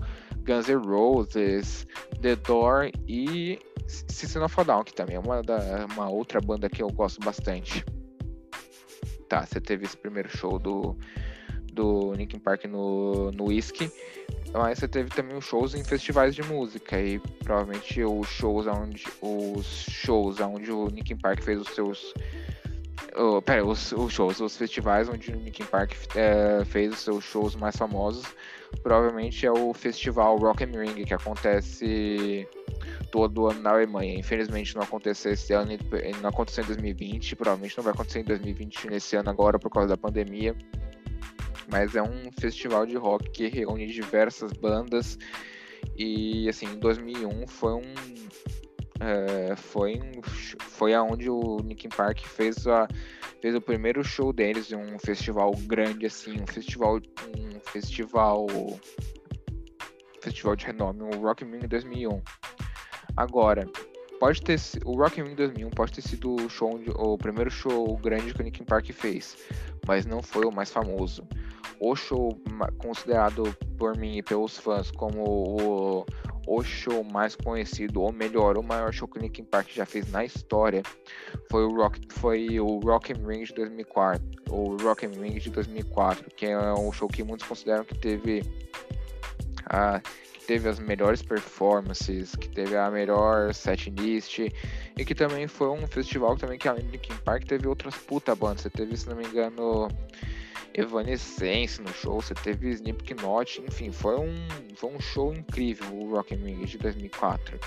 [0.46, 1.88] Guns N' Roses,
[2.22, 6.70] The Door e System of a Down, que também é uma, da, uma outra banda
[6.70, 7.86] que eu gosto bastante.
[9.30, 10.98] Tá, você teve esse primeiro show do
[11.76, 13.92] do Linkin Park no, no Whisky,
[14.54, 19.66] mas você teve também shows em festivais de música e provavelmente os shows onde os
[19.90, 22.14] shows onde o Linkin Park fez os seus
[23.16, 27.24] oh, pera, os, os, shows, os festivais onde o Linkin Park é, fez os seus
[27.24, 28.26] shows mais famosos,
[28.82, 32.48] provavelmente é o festival Rock and Ring que acontece
[33.12, 34.18] todo ano na Alemanha.
[34.18, 35.72] Infelizmente não aconteceu esse ano,
[36.22, 39.90] não aconteceu em 2020, provavelmente não vai acontecer em 2020 nesse ano agora por causa
[39.90, 40.56] da pandemia
[41.70, 45.18] mas é um festival de rock que reúne diversas bandas.
[45.96, 47.94] E assim em 2001 foi um
[49.00, 50.00] é, foi
[50.60, 52.88] foi aonde o Linkin Park fez a
[53.42, 57.00] fez o primeiro show deles em um festival grande assim um festival
[57.38, 58.48] um festival
[60.22, 62.22] festival de renome o Rock in Rio 2001
[63.18, 63.70] agora
[64.20, 67.98] pode ter o Rock in Rio 2001 pode ter sido o show o primeiro show
[67.98, 69.36] grande que o Linkin Park fez
[69.88, 71.28] mas não foi o mais famoso.
[71.80, 72.38] O show
[72.78, 76.06] considerado por mim e pelos fãs como o,
[76.48, 80.10] o show mais conhecido, ou melhor, o maior show que o Linkin Park já fez
[80.12, 80.82] na história,
[81.50, 85.50] foi o Rock, foi o Rock and Ring de 2004, o Rock and Ring de
[85.50, 88.44] 2004, que é um show que muitos consideram que teve
[89.66, 90.02] a
[90.46, 96.38] teve as melhores performances, que teve a melhor setlist e que também foi um festival
[96.38, 98.62] também que além do Linkin Park teve outras puta bandas.
[98.62, 99.90] Você teve, se não me engano,
[100.74, 104.36] Evanescence no show, você teve Slipknot, enfim, foi um,
[104.76, 107.60] foi um show incrível o Rock in Ring de 2004.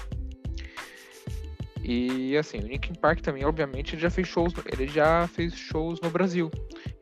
[1.91, 5.99] E assim, o Linkin Park também, obviamente, ele já fez shows, ele já fez shows
[6.03, 6.51] no Brasil.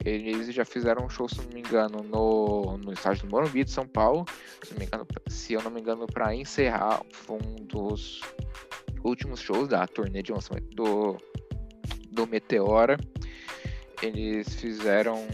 [0.05, 3.71] Eles já fizeram um show, se não me engano, no, no estádio do Morumbi de
[3.73, 4.25] São Paulo.
[4.63, 8.21] Se, não me engano, se eu não me engano, para encerrar, foi um dos
[9.03, 11.17] últimos shows da turnê de lançamento do,
[12.13, 12.97] do Meteora.
[14.01, 15.27] Eles fizeram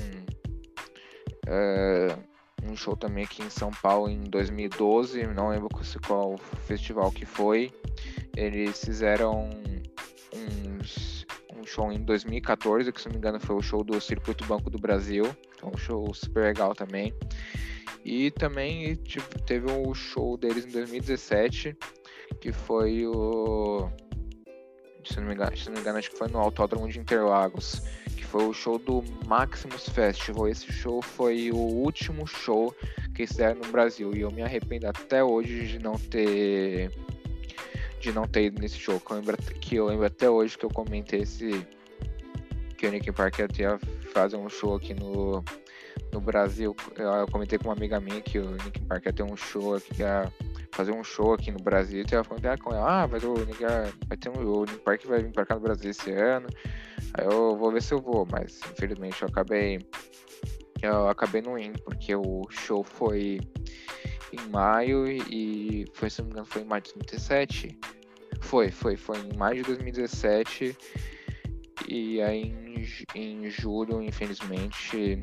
[1.47, 2.32] uh,
[2.65, 5.69] um show também aqui em São Paulo em 2012, não lembro
[6.07, 7.73] qual festival que foi.
[8.37, 9.51] Eles fizeram
[11.63, 14.69] um show em 2014, que se não me engano foi o show do Circuito Banco
[14.69, 15.25] do Brasil,
[15.57, 17.15] então um show super legal também.
[18.05, 21.77] E também tipo, teve um show deles em 2017,
[22.41, 23.89] que foi o.
[25.05, 27.83] Se não, me engano, se não me engano, acho que foi no Autódromo de Interlagos,
[28.33, 30.49] foi o show do Maximus Festival.
[30.49, 32.75] Esse show foi o último show
[33.15, 36.91] que fizeram no Brasil e eu me arrependo até hoje de não ter
[38.01, 38.99] de não ter ido nesse show.
[38.99, 41.67] Que eu lembro, que eu lembro até hoje que eu comentei esse
[42.79, 43.79] que o Nick Park ia
[44.15, 45.45] fazer um show aqui no,
[46.11, 46.75] no Brasil.
[46.97, 50.01] Eu comentei com uma amiga minha que o Nick Park ia ter um show aqui,
[50.01, 50.33] ia
[50.73, 52.03] fazer um show aqui no Brasil.
[52.03, 52.41] E ela falou
[52.83, 53.63] ah, vai, o Nick,
[54.09, 56.47] vai ter um o Nick Park vai vir para cá no Brasil esse ano.
[57.15, 59.79] Aí eu vou ver se eu vou, mas infelizmente eu acabei
[60.83, 63.41] eu acabei não indo porque o show foi
[64.33, 67.79] em maio e foi, se não me engano, foi em maio de 2017.
[68.41, 70.77] Foi, foi, foi em maio de 2017.
[71.89, 75.23] E aí em, em julho, infelizmente,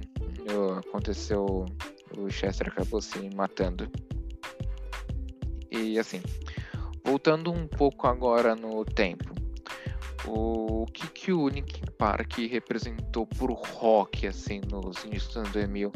[0.88, 1.66] aconteceu.
[2.18, 3.92] O Chester acabou se matando.
[5.70, 6.22] E assim,
[7.04, 9.39] voltando um pouco agora no tempo.
[10.30, 15.92] O que, que o Linkin Park representou pro rock, assim, nos inícios dos anos 2000?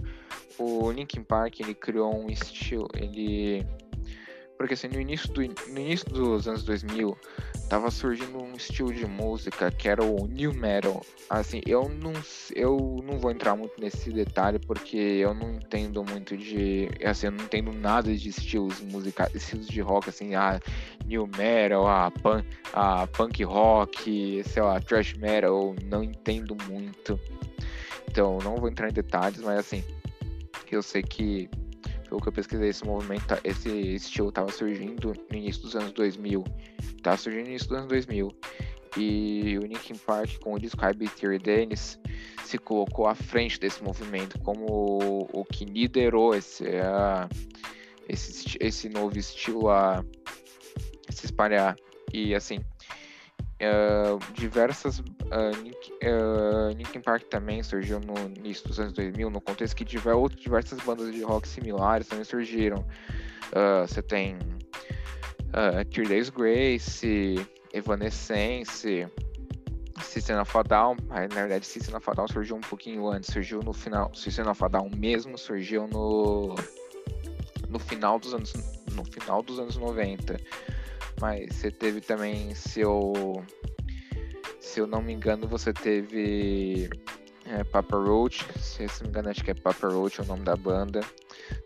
[0.58, 3.66] o Linkin Park ele criou um estilo, ele
[4.58, 7.18] porque assim, no início, do, no início dos anos 2000
[7.70, 11.04] tava surgindo um estilo de música que era o new metal.
[11.30, 12.14] Assim, eu não
[12.56, 17.32] eu não vou entrar muito nesse detalhe porque eu não entendo muito de, assim, eu
[17.32, 20.60] não entendo nada de estilos musicais, estilos de rock assim, a
[21.06, 27.20] new metal, a punk, a punk rock, sei lá, thrash metal, não entendo muito.
[28.08, 29.84] Então, não vou entrar em detalhes, mas assim,
[30.76, 31.50] eu sei que,
[32.14, 35.92] pelo que eu pesquisei, esse movimento, tá, esse estilo estava surgindo no início dos anos
[35.94, 36.44] 2000.
[37.02, 38.32] Tava surgindo no início dos anos 2000.
[38.98, 42.00] E o Linkin Park, com o disco Hybrid Theory Dennis,
[42.44, 47.28] se colocou à frente desse movimento como o, o que liderou esse, a,
[48.08, 50.06] esse, esse novo estilo a
[51.10, 51.76] se espalhar.
[52.14, 52.60] E assim,
[54.34, 55.00] Diversas.
[55.00, 55.04] Uh,
[56.04, 60.80] uh, Park também surgiu no início dos anos 2000, no contexto que tiver outras diversas
[60.82, 62.86] bandas de rock similares também surgiram.
[63.88, 64.38] Você tem
[65.54, 69.08] uh, Days Grace, Evanescence,
[70.02, 70.98] System of a Down.
[71.10, 74.14] Na verdade, System of a Down surgiu um pouquinho antes, surgiu no final.
[74.14, 76.56] System of a Down mesmo surgiu no
[77.70, 78.54] no final dos anos
[78.94, 80.40] no final dos anos 90
[81.20, 83.14] mas você teve também seu.
[84.60, 86.90] Se eu não me engano, você teve
[87.46, 90.28] é, Papa Roach, se eu não me engano, acho que é Papa Roach é o
[90.28, 91.02] nome da banda.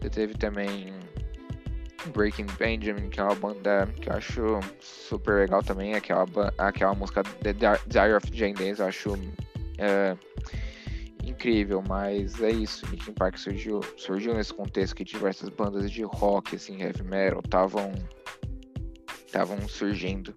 [0.02, 0.94] Você teve também
[2.14, 6.26] Breaking Benjamin, que é uma banda que eu acho super legal também, aquela,
[6.58, 9.14] aquela música The Diary of Jane Days, eu acho
[9.78, 10.16] é,
[11.24, 16.56] incrível, mas é isso, Linkin Park surgiu, surgiu nesse contexto que diversas bandas de rock,
[16.56, 17.94] assim, heavy metal, estavam
[19.28, 20.36] estavam surgindo.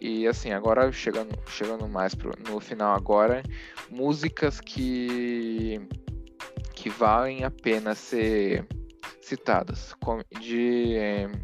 [0.00, 3.42] E assim, agora chegando, chegando mais pro, no final agora,
[3.90, 5.80] músicas que
[6.74, 8.64] que valem a pena ser
[9.20, 9.94] citadas,
[10.40, 10.94] de,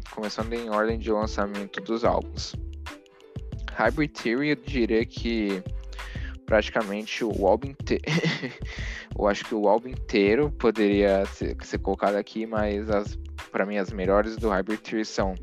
[0.09, 2.55] começando em ordem de lançamento dos álbuns.
[3.73, 5.61] Hybrid Theory, eu diria que
[6.45, 8.03] praticamente o álbum inteiro.
[9.17, 12.87] eu acho que o álbum inteiro poderia ser, ser colocado aqui, mas
[13.51, 15.35] para mim as melhores do Hybrid Theory são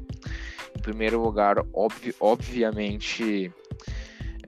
[0.83, 3.53] primeiro lugar, obvi obviamente,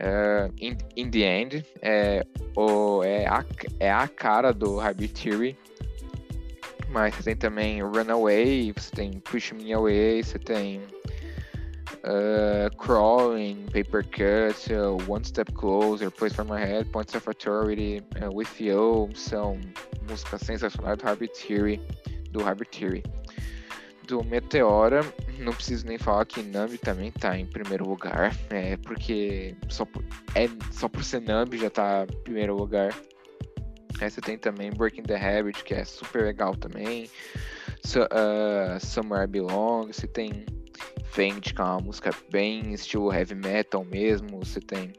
[0.01, 3.44] uh, in, in, the End, é, o, é, a,
[3.79, 5.56] é a cara do Hybrid Theory.
[6.90, 10.81] Mas você tem também Runaway, você tem Push Me Away, você tem
[12.04, 18.00] uh, Crawling, Paper Cut, uh, One Step Closer, Place for My Head, Points of Authority,
[18.23, 19.59] uh, With You, são
[20.09, 21.81] músicas sensacionais do Hybrid Theory,
[22.31, 23.02] do Hybrid Theory
[24.07, 25.00] do Meteora,
[25.38, 30.05] não preciso nem falar que Nambi também tá em primeiro lugar, é, porque só por,
[30.35, 32.94] é, só por ser Nambi já tá em primeiro lugar.
[34.00, 37.09] Aí você tem também Breaking the Habit, que é super legal também.
[37.85, 40.44] So, uh, Somewhere I Belong, você tem
[41.05, 44.40] Faint, que é uma música bem estilo heavy metal mesmo.
[44.40, 44.92] Você tem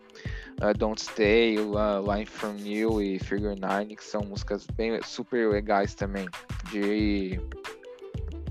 [0.62, 5.50] uh, Don't Stay, uh, Line From You e Figure Nine, que são músicas bem super
[5.50, 6.28] legais também,
[6.72, 7.40] de,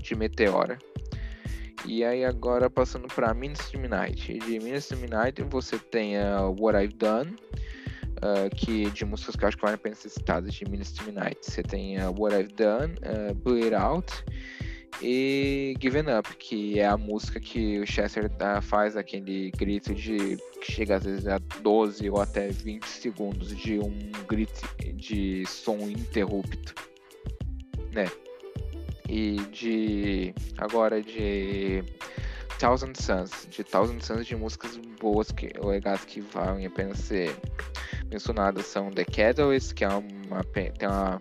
[0.05, 0.77] de Meteora.
[1.85, 4.39] E aí agora passando para Ministry Midnight.
[4.39, 7.35] De Ministry Midnight você tem uh, What I've Done,
[8.17, 11.37] uh, que de músicas que acho que valem a pena ser citadas de Ministry Midnight.
[11.41, 14.11] Você tem uh, What I've Done, uh, Bleed Out
[15.01, 20.37] e Given Up, que é a música que o Chester uh, faz aquele grito de
[20.59, 24.61] que chega às vezes a 12 ou até 20 segundos de um grito
[24.95, 26.73] de som interrupto,
[27.91, 28.09] né?
[29.07, 31.83] E de agora de
[32.59, 37.35] Thousand Suns, de Thousand Suns de músicas boas que legais que valem a pena ser
[38.09, 41.19] mencionadas são The Catalyst, que é uma tem uma,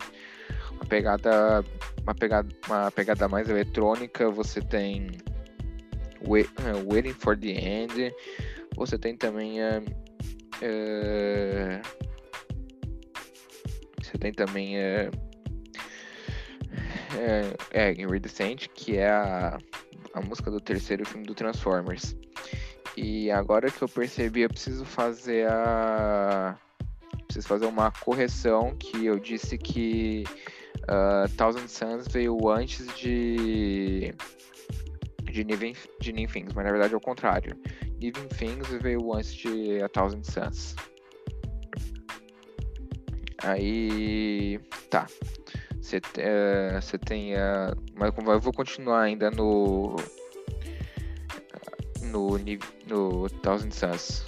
[0.72, 1.64] uma pegada
[2.02, 5.10] uma pegada uma pegada mais eletrônica, você tem
[6.26, 8.14] Wait, uh, Waiting for the End,
[8.76, 9.82] você tem também uh,
[10.62, 11.82] uh,
[14.02, 14.76] você tem também
[17.18, 19.58] é, é Iridescent, que é a,
[20.14, 22.16] a música do terceiro filme do Transformers.
[22.96, 26.56] E agora que eu percebi, eu preciso fazer a.
[27.26, 30.24] Preciso fazer uma correção que eu disse que
[30.82, 34.14] uh, Thousand Suns veio antes de.
[35.22, 37.58] De Living, de Living Things, mas na verdade é o contrário.
[38.00, 40.76] Living Things veio antes de A Thousand Suns.
[43.42, 44.60] Aí.
[44.88, 45.08] Tá.
[45.84, 47.34] Você uh, tem.
[47.34, 49.96] Uh, mas eu vou continuar ainda no.
[52.00, 52.38] No,
[52.86, 54.24] no Thousand Suns.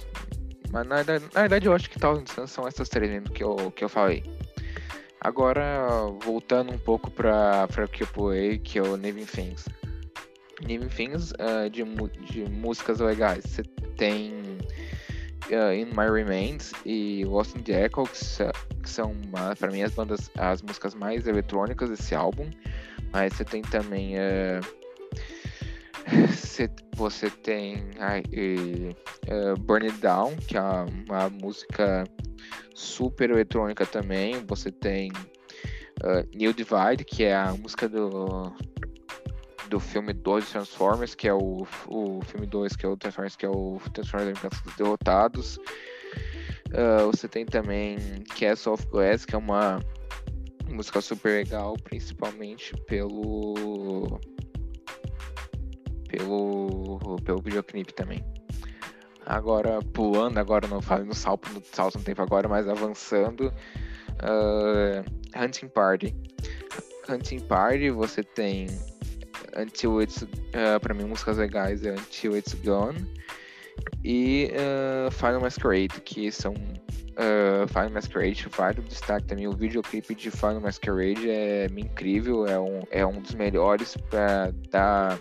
[0.71, 3.71] Mas na, na verdade eu acho que Thousand Suns são essas três mesmo que eu,
[3.71, 4.23] que eu falei.
[5.19, 5.87] Agora,
[6.21, 9.65] voltando um pouco para o que eu que é o Living Things.
[10.61, 11.83] Living Things uh, de,
[12.31, 13.43] de músicas legais.
[13.45, 13.63] Você
[13.95, 14.56] tem
[15.51, 18.19] uh, In My Remains e Lost in the Echo, que,
[18.81, 19.15] que são,
[19.57, 22.49] para mim, as bandas, as músicas mais eletrônicas desse álbum.
[23.11, 24.15] Mas você tem também.
[24.15, 24.77] Uh,
[26.95, 27.83] você tem
[29.27, 32.03] uh, Burn It Down, que é uma música
[32.73, 34.43] super eletrônica também.
[34.47, 35.11] Você tem
[36.03, 38.53] uh, New Divide, que é a música do,
[39.67, 43.45] do filme 2 Transformers, que é o, o filme 2, que é o Transformers, que
[43.45, 45.57] é o Transformers dos Derrotados.
[46.67, 47.97] Uh, você tem também
[48.37, 49.79] Castle of Glass, que é uma
[50.69, 54.19] música super legal, principalmente pelo
[56.09, 58.23] pelo pelo videoclipe também.
[59.25, 63.53] Agora pulando, agora não falo no salto, no salto no tempo agora, mas avançando.
[64.23, 65.03] Uh,
[65.35, 66.15] Hunting Party.
[67.09, 68.67] Hunting Party, você tem
[69.55, 70.21] Until It's.
[70.21, 73.05] Uh, pra mim, músicas legais é Until It's Gone.
[74.03, 76.53] E uh, Final Masquerade, que são.
[76.53, 79.47] Uh, Final Masquerade, vale o destaque também.
[79.47, 85.17] O videoclipe de Final Masquerade é incrível, é um, é um dos melhores pra, da,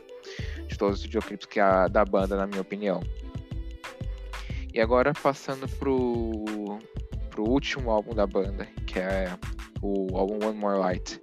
[0.68, 3.02] de todos os videoclipes que a, da banda, na minha opinião.
[4.74, 6.78] E agora passando pro,
[7.30, 9.32] pro último álbum da banda, que é
[9.80, 11.18] o álbum One More Light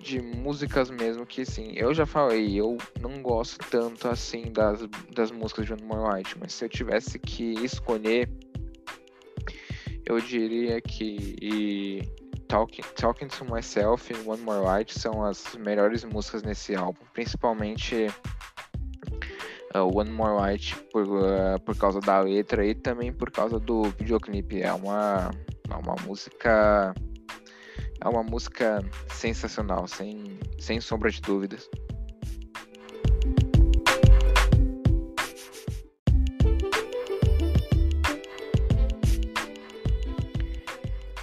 [0.00, 4.80] de músicas mesmo que assim, eu já falei, eu não gosto tanto assim das,
[5.14, 8.28] das músicas de One Light, mas se eu tivesse que escolher,
[10.06, 12.00] eu diria que
[12.48, 18.06] Talking, Talking to Myself e One More Light são as melhores músicas nesse álbum, principalmente
[19.74, 23.82] uh, One More Light por, uh, por causa da letra e também por causa do
[23.82, 24.62] videoclipe.
[24.62, 25.30] É uma,
[25.70, 26.94] é uma música
[28.00, 31.68] é uma música sensacional, sem, sem sombra de dúvidas.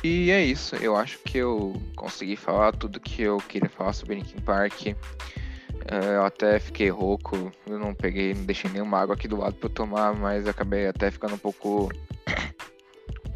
[0.04, 4.16] E é isso, eu acho que eu consegui falar tudo que eu queria falar sobre
[4.16, 4.88] Linkin Park.
[4.88, 4.96] Eh,
[6.16, 9.70] eu até fiquei rouco, eu não peguei, não deixei nenhuma água aqui do lado para
[9.70, 11.92] tomar, mas acabei até ficando um pouco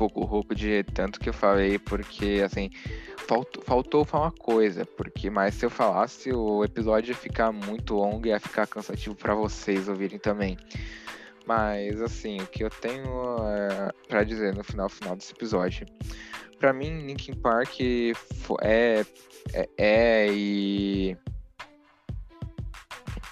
[0.01, 2.71] pouco rouco de tanto que eu falei, porque assim,
[3.27, 7.93] faltou, faltou falar uma coisa, porque mas se eu falasse o episódio ia ficar muito
[7.93, 10.57] longo e ia ficar cansativo para vocês ouvirem também.
[11.45, 13.05] Mas assim, o que eu tenho
[13.47, 15.85] é, para dizer no final final desse episódio.
[16.57, 17.79] Para mim, Linkin Park
[18.61, 19.05] é,
[19.53, 21.17] é, é e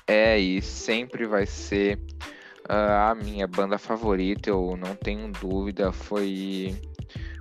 [0.08, 2.39] é e sempre vai ser uh,
[2.70, 6.80] a minha banda favorita, eu não tenho dúvida, foi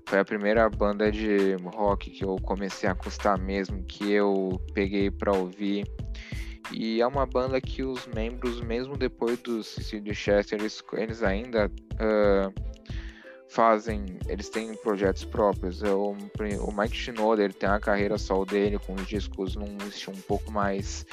[0.09, 5.11] foi a primeira banda de rock que eu comecei a gostar mesmo, que eu peguei
[5.11, 5.87] para ouvir.
[6.73, 11.23] E é uma banda que os membros, mesmo depois do suicídio de Chester, eles, eles
[11.23, 12.53] ainda uh,
[13.49, 15.83] fazem, eles têm projetos próprios.
[15.83, 20.17] O, o Mike Shinoda, ele tem a carreira solo dele, com os discos num estilo
[20.17, 21.05] um pouco mais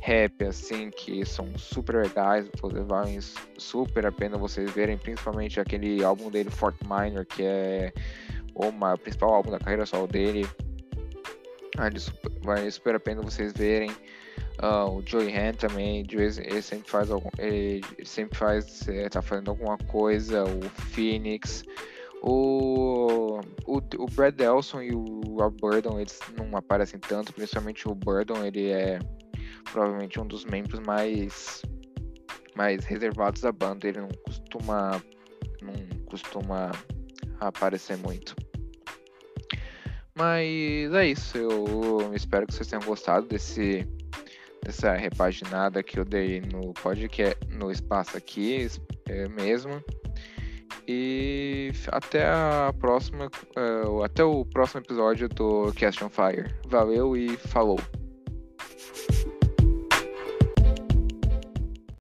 [0.00, 2.48] rap, assim, que são super legais,
[2.86, 3.18] valem
[3.58, 7.92] super a pena vocês verem, principalmente aquele álbum dele, Fort Minor, que é
[8.54, 10.46] o principal álbum da carreira solo dele.
[11.76, 13.90] Vale super, vale a pena vocês verem.
[14.62, 16.04] Uh, o Joey Hand também,
[16.38, 20.44] ele sempre faz algum, ele, sempre faz, é, tá fazendo alguma coisa.
[20.44, 20.62] O
[20.92, 21.64] Phoenix,
[22.22, 25.56] o, o, o Brad Delson e o Rob
[25.98, 28.98] eles não aparecem tanto, principalmente o Burton, ele é
[29.64, 31.62] provavelmente um dos membros mais
[32.56, 35.02] mais reservados da banda, ele não costuma
[35.62, 36.72] não costuma
[37.40, 38.34] aparecer muito.
[40.14, 43.86] Mas é isso, eu espero que vocês tenham gostado desse
[44.66, 48.68] essa repaginada que eu dei no podcast, no espaço aqui
[49.08, 49.82] é mesmo.
[50.86, 56.54] E até a próxima, uh, até o próximo episódio do Cast on Fire.
[56.68, 57.78] Valeu e falou!